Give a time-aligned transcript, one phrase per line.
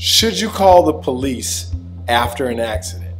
[0.00, 1.72] Should you call the police
[2.06, 3.16] after an accident?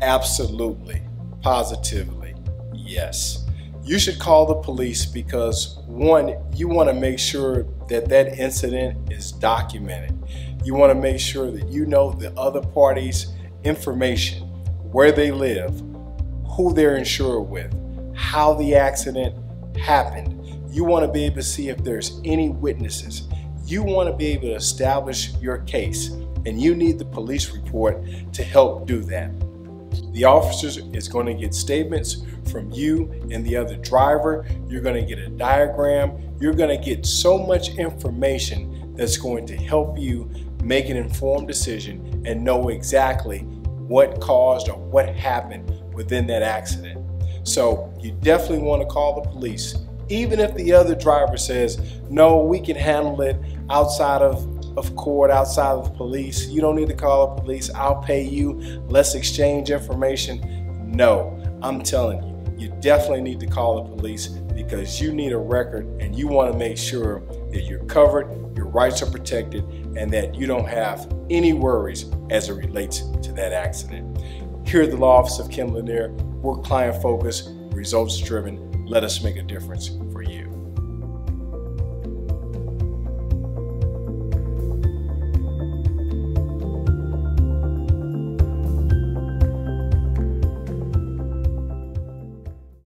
[0.00, 1.02] Absolutely,
[1.42, 2.36] positively,
[2.72, 3.44] yes.
[3.82, 9.12] You should call the police because one, you want to make sure that that incident
[9.12, 10.16] is documented.
[10.64, 13.32] You want to make sure that you know the other party's
[13.64, 14.42] information,
[14.92, 15.80] where they live,
[16.56, 17.74] who they're insured with,
[18.14, 19.34] how the accident
[19.76, 20.40] happened.
[20.72, 23.26] You want to be able to see if there's any witnesses.
[23.66, 26.08] You want to be able to establish your case,
[26.46, 29.32] and you need the police report to help do that.
[30.12, 34.46] The officer is going to get statements from you and the other driver.
[34.68, 36.36] You're going to get a diagram.
[36.38, 40.30] You're going to get so much information that's going to help you
[40.62, 43.40] make an informed decision and know exactly
[43.88, 47.00] what caused or what happened within that accident.
[47.44, 49.74] So you definitely want to call the police
[50.08, 53.36] even if the other driver says, no, we can handle it
[53.70, 57.70] outside of, of court, outside of the police, you don't need to call the police,
[57.70, 58.52] I'll pay you,
[58.88, 60.90] let's exchange information.
[60.90, 65.38] No, I'm telling you, you definitely need to call the police because you need a
[65.38, 69.64] record and you want to make sure that you're covered, your rights are protected,
[69.96, 74.18] and that you don't have any worries as it relates to that accident.
[74.66, 76.10] Here at the Law Office of Ken Lanier,
[76.40, 79.90] we're client focused, results driven, let us make a difference.